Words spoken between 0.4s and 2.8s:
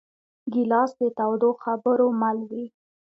ګیلاس د تودو خبرو مل وي.